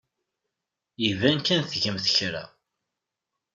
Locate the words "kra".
2.15-2.43